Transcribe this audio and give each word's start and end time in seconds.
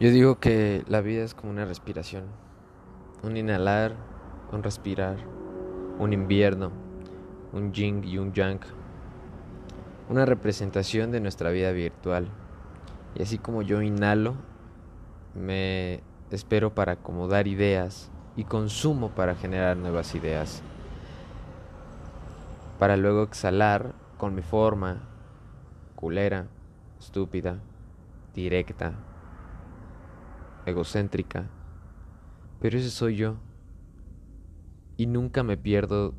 Yo 0.00 0.10
digo 0.10 0.40
que 0.40 0.82
la 0.88 1.02
vida 1.02 1.22
es 1.24 1.34
como 1.34 1.52
una 1.52 1.66
respiración. 1.66 2.24
Un 3.22 3.36
inhalar, 3.36 3.96
un 4.50 4.62
respirar, 4.62 5.18
un 5.98 6.14
invierno, 6.14 6.72
un 7.52 7.74
yin 7.74 8.02
y 8.04 8.16
un 8.16 8.32
yang. 8.32 8.60
Una 10.08 10.24
representación 10.24 11.10
de 11.10 11.20
nuestra 11.20 11.50
vida 11.50 11.70
virtual. 11.72 12.28
Y 13.14 13.22
así 13.22 13.36
como 13.36 13.60
yo 13.60 13.82
inhalo, 13.82 14.36
me 15.34 16.00
espero 16.30 16.74
para 16.74 16.92
acomodar 16.92 17.46
ideas 17.46 18.10
y 18.36 18.44
consumo 18.44 19.10
para 19.10 19.34
generar 19.34 19.76
nuevas 19.76 20.14
ideas. 20.14 20.62
Para 22.78 22.96
luego 22.96 23.24
exhalar 23.24 23.92
con 24.16 24.34
mi 24.34 24.40
forma 24.40 25.02
culera, 25.94 26.46
estúpida, 26.98 27.58
directa, 28.34 28.94
egocéntrica. 30.66 31.48
Pero 32.60 32.78
ese 32.78 32.90
soy 32.90 33.16
yo. 33.16 33.36
Y 34.96 35.06
nunca 35.06 35.42
me 35.42 35.56
pierdo 35.56 36.14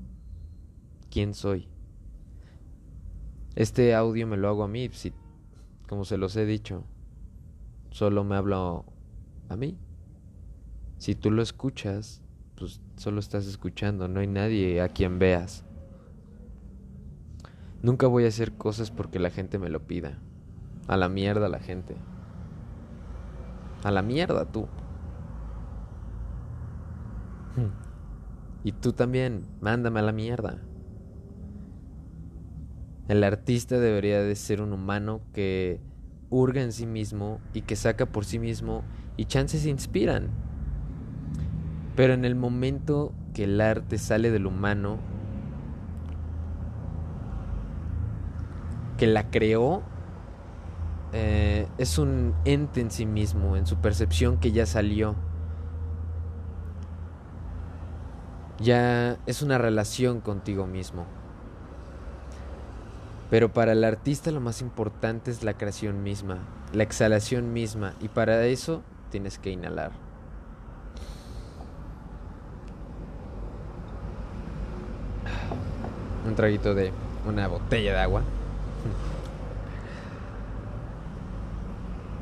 quién 1.10 1.34
soy. 1.34 1.68
Este 3.56 3.94
audio 3.94 4.26
me 4.28 4.38
lo 4.38 4.48
hago 4.48 4.64
a 4.64 4.68
mí, 4.68 4.90
si, 4.92 5.14
como 5.88 6.06
se 6.06 6.18
los 6.18 6.36
he 6.36 6.46
dicho. 6.46 6.84
Solo 7.92 8.24
me 8.24 8.36
hablo 8.36 8.86
a 9.50 9.56
mí. 9.56 9.78
Si 10.98 11.16
tú 11.16 11.32
lo 11.32 11.42
escuchas, 11.42 12.22
pues 12.56 12.80
solo 12.96 13.20
estás 13.20 13.48
escuchando, 13.48 14.08
no 14.08 14.20
hay 14.20 14.28
nadie 14.28 14.82
a 14.82 14.90
quien 14.90 15.20
veas. 15.20 15.66
Nunca 17.82 18.08
voy 18.08 18.26
a 18.26 18.28
hacer 18.28 18.54
cosas 18.54 18.92
porque 18.92 19.20
la 19.20 19.32
gente 19.32 19.58
me 19.58 19.70
lo 19.70 19.86
pida. 19.86 20.20
A 20.88 20.98
la 20.98 21.10
mierda 21.10 21.50
la 21.50 21.60
gente. 21.60 21.96
A 23.84 23.92
la 23.92 24.02
mierda 24.02 24.46
tú. 24.46 24.68
Y 28.64 28.74
tú 28.74 28.94
también, 28.94 29.46
mándame 29.60 30.00
a 30.00 30.04
la 30.04 30.12
mierda. 30.12 30.60
El 33.08 33.24
artista 33.24 33.80
debería 33.80 34.22
de 34.22 34.36
ser 34.36 34.62
un 34.62 34.72
humano 34.72 35.22
que 35.34 35.82
hurga 36.30 36.62
en 36.62 36.72
sí 36.72 36.86
mismo 36.86 37.42
y 37.54 37.62
que 37.62 37.76
saca 37.76 38.06
por 38.06 38.24
sí 38.24 38.40
mismo 38.40 38.84
y 39.18 39.26
chances 39.26 39.66
inspiran. 39.66 40.30
Pero 41.96 42.14
en 42.14 42.24
el 42.24 42.36
momento 42.36 43.14
que 43.34 43.44
el 43.44 43.60
arte 43.60 43.98
sale 43.98 44.32
del 44.32 44.46
humano, 44.46 44.98
que 48.98 49.08
la 49.08 49.30
creó, 49.30 49.84
eh, 51.14 51.68
es 51.78 51.98
un 51.98 52.34
ente 52.46 52.80
en 52.80 52.90
sí 52.90 53.06
mismo, 53.06 53.58
en 53.58 53.66
su 53.66 53.78
percepción 53.78 54.38
que 54.38 54.52
ya 54.52 54.66
salió. 54.66 55.16
Ya 58.60 59.18
es 59.26 59.42
una 59.42 59.58
relación 59.58 60.22
contigo 60.22 60.68
mismo. 60.68 61.06
Pero 63.30 63.52
para 63.52 63.72
el 63.72 63.84
artista 63.84 64.32
lo 64.32 64.42
más 64.42 64.62
importante 64.62 65.32
es 65.32 65.44
la 65.44 65.54
creación 65.54 66.04
misma, 66.04 66.40
la 66.74 66.84
exhalación 66.84 67.54
misma, 67.54 67.94
y 68.02 68.10
para 68.10 68.46
eso 68.46 68.82
tienes 69.10 69.40
que 69.40 69.52
inhalar. 69.52 69.92
Un 76.28 76.36
traguito 76.36 76.76
de 76.76 76.92
una 77.26 77.48
botella 77.48 77.94
de 77.94 78.00
agua. 78.00 78.22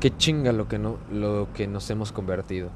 Qué 0.00 0.16
chinga 0.16 0.52
lo 0.52 0.66
que, 0.66 0.78
no, 0.78 0.96
lo 1.12 1.48
que 1.52 1.66
nos 1.66 1.90
hemos 1.90 2.10
convertido. 2.10 2.70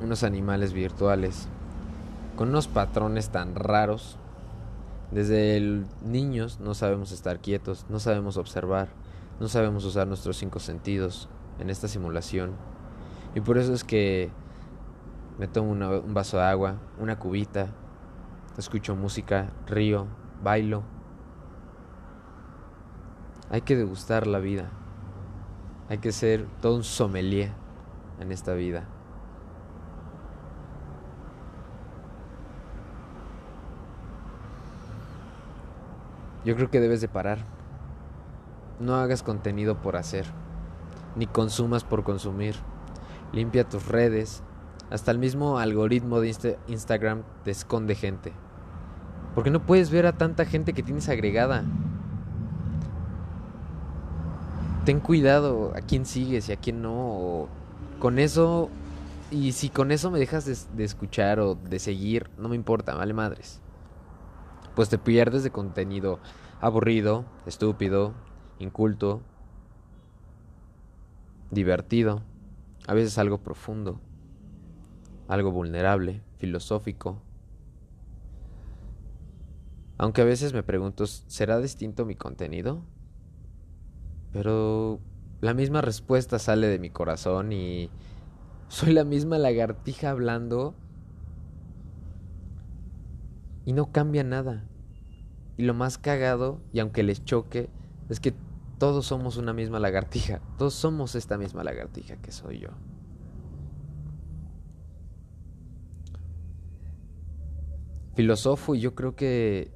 Unos 0.00 0.22
animales 0.22 0.72
virtuales, 0.72 1.48
con 2.36 2.50
unos 2.50 2.68
patrones 2.68 3.30
tan 3.30 3.56
raros. 3.56 4.16
Desde 5.10 5.84
niños 6.02 6.60
no 6.60 6.74
sabemos 6.74 7.10
estar 7.10 7.40
quietos, 7.40 7.84
no 7.88 7.98
sabemos 7.98 8.36
observar, 8.36 8.90
no 9.40 9.48
sabemos 9.48 9.84
usar 9.84 10.06
nuestros 10.06 10.36
cinco 10.36 10.60
sentidos 10.60 11.28
en 11.58 11.68
esta 11.68 11.88
simulación. 11.88 12.52
Y 13.34 13.40
por 13.40 13.58
eso 13.58 13.74
es 13.74 13.82
que 13.82 14.30
me 15.36 15.48
tomo 15.48 15.72
un 15.72 16.14
vaso 16.14 16.36
de 16.36 16.44
agua, 16.44 16.76
una 17.00 17.18
cubita, 17.18 17.70
escucho 18.56 18.94
música, 18.94 19.50
río, 19.66 20.06
bailo. 20.44 20.84
Hay 23.50 23.62
que 23.62 23.74
degustar 23.74 24.28
la 24.28 24.38
vida. 24.38 24.70
Hay 25.88 25.98
que 25.98 26.10
ser 26.10 26.46
todo 26.60 26.74
un 26.74 26.84
sommelier 26.84 27.52
en 28.20 28.32
esta 28.32 28.54
vida. 28.54 28.88
Yo 36.44 36.56
creo 36.56 36.70
que 36.70 36.80
debes 36.80 37.00
de 37.00 37.08
parar. 37.08 37.38
No 38.80 38.96
hagas 38.96 39.22
contenido 39.22 39.80
por 39.80 39.96
hacer, 39.96 40.26
ni 41.14 41.26
consumas 41.26 41.84
por 41.84 42.02
consumir. 42.02 42.56
Limpia 43.32 43.68
tus 43.68 43.86
redes. 43.86 44.42
Hasta 44.90 45.10
el 45.10 45.18
mismo 45.18 45.58
algoritmo 45.58 46.20
de 46.20 46.56
Instagram 46.66 47.22
te 47.44 47.50
esconde 47.52 47.94
gente. 47.94 48.32
Porque 49.34 49.50
no 49.50 49.64
puedes 49.66 49.90
ver 49.90 50.06
a 50.06 50.16
tanta 50.18 50.44
gente 50.44 50.72
que 50.72 50.82
tienes 50.82 51.08
agregada 51.08 51.64
ten 54.86 55.00
cuidado 55.00 55.72
a 55.74 55.80
quién 55.80 56.06
sigues 56.06 56.48
y 56.48 56.52
a 56.52 56.56
quién 56.56 56.80
no. 56.80 57.48
con 57.98 58.20
eso, 58.20 58.70
y 59.32 59.50
si 59.52 59.68
con 59.68 59.90
eso 59.90 60.12
me 60.12 60.20
dejas 60.20 60.46
de, 60.76 60.84
escuchar 60.84 61.40
o 61.40 61.56
de 61.56 61.80
seguir, 61.80 62.30
no 62.38 62.48
me 62.48 62.54
importa, 62.54 62.94
vale 62.94 63.12
madres. 63.12 63.60
Pues 64.76 64.88
te 64.88 64.96
pierdes 64.96 65.42
de 65.42 65.50
contenido 65.50 66.20
aburrido, 66.60 67.24
estúpido, 67.46 68.14
inculto, 68.60 69.22
divertido, 71.50 72.22
a 72.86 72.94
veces 72.94 73.18
algo 73.18 73.38
profundo, 73.38 74.00
algo 75.26 75.50
vulnerable, 75.50 76.22
filosófico. 76.38 77.20
Aunque 79.98 80.20
a 80.20 80.24
veces 80.24 80.52
me 80.52 80.62
pregunto, 80.62 81.06
¿será 81.06 81.58
distinto 81.58 82.04
mi 82.04 82.14
contenido? 82.14 82.84
Pero 84.36 85.00
la 85.40 85.54
misma 85.54 85.80
respuesta 85.80 86.38
sale 86.38 86.66
de 86.66 86.78
mi 86.78 86.90
corazón 86.90 87.52
y 87.52 87.88
soy 88.68 88.92
la 88.92 89.02
misma 89.02 89.38
lagartija 89.38 90.10
hablando 90.10 90.74
y 93.64 93.72
no 93.72 93.92
cambia 93.92 94.24
nada. 94.24 94.68
Y 95.56 95.62
lo 95.62 95.72
más 95.72 95.96
cagado, 95.96 96.60
y 96.70 96.80
aunque 96.80 97.02
les 97.02 97.24
choque, 97.24 97.70
es 98.10 98.20
que 98.20 98.34
todos 98.76 99.06
somos 99.06 99.38
una 99.38 99.54
misma 99.54 99.80
lagartija. 99.80 100.42
Todos 100.58 100.74
somos 100.74 101.14
esta 101.14 101.38
misma 101.38 101.64
lagartija 101.64 102.16
que 102.16 102.30
soy 102.30 102.58
yo. 102.58 102.68
Filósofo 108.14 108.74
y 108.74 108.80
yo 108.80 108.94
creo 108.94 109.16
que 109.16 109.70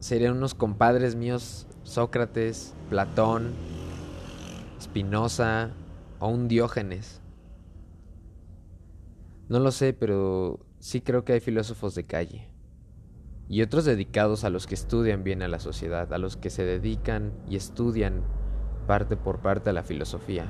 serían 0.00 0.38
unos 0.38 0.54
compadres 0.54 1.16
míos 1.16 1.67
Sócrates, 1.88 2.74
Platón, 2.90 3.54
Spinoza 4.78 5.70
o 6.20 6.28
un 6.28 6.46
Diógenes. 6.46 7.22
No 9.48 9.58
lo 9.58 9.70
sé, 9.70 9.94
pero 9.94 10.60
sí 10.80 11.00
creo 11.00 11.24
que 11.24 11.32
hay 11.32 11.40
filósofos 11.40 11.94
de 11.94 12.04
calle. 12.04 12.50
Y 13.48 13.62
otros 13.62 13.86
dedicados 13.86 14.44
a 14.44 14.50
los 14.50 14.66
que 14.66 14.74
estudian 14.74 15.24
bien 15.24 15.42
a 15.42 15.48
la 15.48 15.58
sociedad, 15.58 16.12
a 16.12 16.18
los 16.18 16.36
que 16.36 16.50
se 16.50 16.64
dedican 16.64 17.32
y 17.48 17.56
estudian 17.56 18.22
parte 18.86 19.16
por 19.16 19.38
parte 19.38 19.70
a 19.70 19.72
la 19.72 19.82
filosofía. 19.82 20.44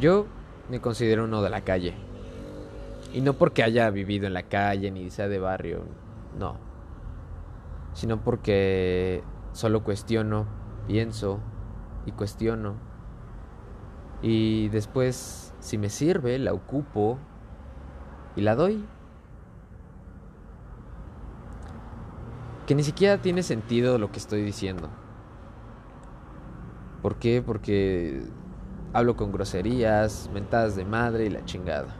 Yo 0.00 0.26
me 0.70 0.80
considero 0.80 1.24
uno 1.24 1.42
de 1.42 1.50
la 1.50 1.62
calle. 1.62 1.94
Y 3.12 3.22
no 3.22 3.34
porque 3.34 3.64
haya 3.64 3.90
vivido 3.90 4.28
en 4.28 4.34
la 4.34 4.44
calle 4.44 4.92
ni 4.92 5.10
sea 5.10 5.26
de 5.26 5.40
barrio, 5.40 5.84
no 6.38 6.71
sino 7.94 8.22
porque 8.22 9.22
solo 9.52 9.84
cuestiono, 9.84 10.46
pienso 10.86 11.40
y 12.06 12.12
cuestiono. 12.12 12.74
Y 14.22 14.68
después, 14.68 15.54
si 15.60 15.78
me 15.78 15.90
sirve, 15.90 16.38
la 16.38 16.52
ocupo 16.52 17.18
y 18.36 18.42
la 18.42 18.54
doy. 18.54 18.84
Que 22.66 22.74
ni 22.74 22.84
siquiera 22.84 23.20
tiene 23.20 23.42
sentido 23.42 23.98
lo 23.98 24.12
que 24.12 24.18
estoy 24.18 24.42
diciendo. 24.42 24.88
¿Por 27.02 27.16
qué? 27.16 27.42
Porque 27.42 28.22
hablo 28.92 29.16
con 29.16 29.32
groserías, 29.32 30.30
mentadas 30.32 30.76
de 30.76 30.84
madre 30.84 31.26
y 31.26 31.30
la 31.30 31.44
chingada. 31.44 31.96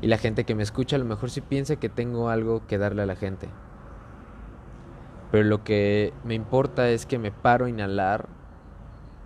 Y 0.00 0.06
la 0.06 0.18
gente 0.18 0.44
que 0.44 0.54
me 0.54 0.62
escucha 0.62 0.96
a 0.96 0.98
lo 1.00 1.04
mejor 1.04 1.30
sí 1.30 1.40
piensa 1.40 1.76
que 1.76 1.88
tengo 1.88 2.28
algo 2.28 2.66
que 2.66 2.78
darle 2.78 3.02
a 3.02 3.06
la 3.06 3.16
gente. 3.16 3.48
Pero 5.30 5.44
lo 5.44 5.64
que 5.64 6.12
me 6.24 6.34
importa 6.34 6.88
es 6.88 7.06
que 7.06 7.18
me 7.18 7.32
paro 7.32 7.66
a 7.66 7.70
inhalar 7.70 8.28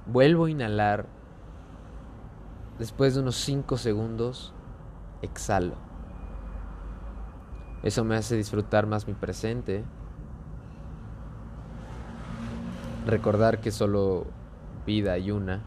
Vuelvo 0.07 0.47
a 0.47 0.51
inhalar. 0.51 1.07
Después 2.81 3.15
de 3.15 3.21
unos 3.21 3.37
5 3.37 3.77
segundos, 3.77 4.53
exhalo. 5.23 5.75
Eso 7.85 8.05
me 8.05 8.17
hace 8.17 8.37
disfrutar 8.37 8.87
más 8.87 9.07
mi 9.07 9.15
presente. 9.15 9.85
Recordar 13.07 13.61
que 13.61 13.71
solo 13.71 14.27
vida 14.85 15.13
hay 15.13 15.31
una. 15.31 15.63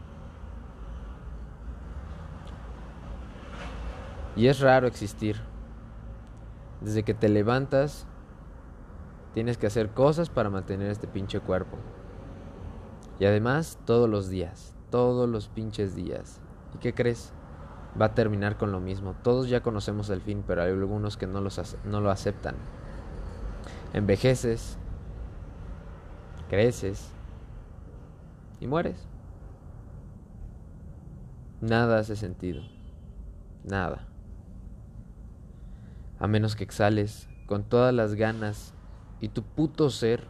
Y 4.36 4.48
es 4.48 4.60
raro 4.60 4.86
existir. 4.86 5.40
Desde 6.82 7.02
que 7.02 7.14
te 7.14 7.30
levantas, 7.30 8.06
tienes 9.34 9.58
que 9.58 9.66
hacer 9.66 9.90
cosas 9.90 10.30
para 10.30 10.48
mantener 10.48 10.90
este 10.90 11.06
pinche 11.06 11.40
cuerpo. 11.40 11.76
Y 13.18 13.26
además, 13.26 13.78
todos 13.84 14.08
los 14.08 14.28
días, 14.28 14.74
todos 14.90 15.28
los 15.28 15.48
pinches 15.48 15.94
días. 15.94 16.40
¿Y 16.74 16.78
qué 16.78 16.94
crees? 16.94 17.32
Va 18.00 18.06
a 18.06 18.14
terminar 18.14 18.56
con 18.56 18.72
lo 18.72 18.80
mismo. 18.80 19.14
Todos 19.22 19.48
ya 19.48 19.62
conocemos 19.62 20.08
el 20.10 20.20
fin, 20.20 20.42
pero 20.46 20.62
hay 20.62 20.70
algunos 20.70 21.16
que 21.16 21.26
no, 21.26 21.40
los 21.40 21.76
no 21.84 22.00
lo 22.00 22.10
aceptan. 22.10 22.56
Envejeces, 23.92 24.78
creces 26.48 27.10
y 28.58 28.66
mueres. 28.66 29.06
Nada 31.60 31.98
hace 31.98 32.16
sentido. 32.16 32.62
Nada 33.62 34.08
a 36.18 36.26
menos 36.26 36.56
que 36.56 36.64
exhales 36.64 37.28
con 37.46 37.64
todas 37.64 37.92
las 37.92 38.14
ganas 38.14 38.72
y 39.24 39.28
tu 39.28 39.42
puto 39.42 39.88
ser. 39.88 40.28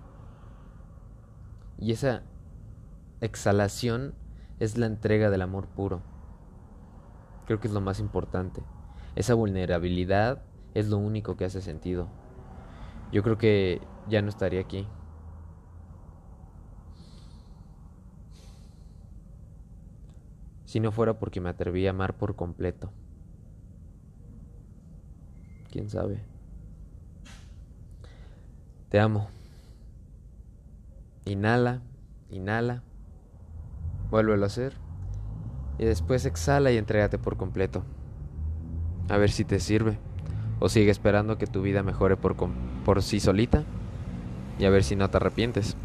Y 1.78 1.90
esa 1.90 2.22
exhalación 3.20 4.14
es 4.60 4.78
la 4.78 4.86
entrega 4.86 5.30
del 5.30 5.42
amor 5.42 5.66
puro. 5.66 6.00
Creo 7.46 7.58
que 7.58 7.66
es 7.66 7.74
lo 7.74 7.80
más 7.80 7.98
importante. 7.98 8.62
Esa 9.16 9.34
vulnerabilidad 9.34 10.42
es 10.74 10.88
lo 10.88 10.98
único 10.98 11.36
que 11.36 11.44
hace 11.44 11.60
sentido. 11.60 12.06
Yo 13.10 13.24
creo 13.24 13.36
que 13.36 13.80
ya 14.08 14.22
no 14.22 14.28
estaría 14.28 14.60
aquí. 14.60 14.86
Si 20.66 20.78
no 20.78 20.92
fuera 20.92 21.18
porque 21.18 21.40
me 21.40 21.48
atreví 21.48 21.86
a 21.88 21.90
amar 21.90 22.16
por 22.16 22.36
completo 22.36 22.92
quién 25.72 25.90
sabe. 25.90 26.33
Te 28.94 29.00
amo. 29.00 29.26
Inhala, 31.24 31.82
inhala, 32.30 32.84
vuélvelo 34.08 34.44
a 34.44 34.46
hacer. 34.46 34.74
Y 35.78 35.84
después 35.84 36.24
exhala 36.26 36.70
y 36.70 36.76
entrégate 36.76 37.18
por 37.18 37.36
completo. 37.36 37.82
A 39.08 39.16
ver 39.16 39.32
si 39.32 39.44
te 39.44 39.58
sirve. 39.58 39.98
O 40.60 40.68
sigue 40.68 40.92
esperando 40.92 41.38
que 41.38 41.48
tu 41.48 41.60
vida 41.60 41.82
mejore 41.82 42.16
por, 42.16 42.36
por 42.84 43.02
sí 43.02 43.18
solita. 43.18 43.64
Y 44.60 44.64
a 44.64 44.70
ver 44.70 44.84
si 44.84 44.94
no 44.94 45.10
te 45.10 45.16
arrepientes. 45.16 45.76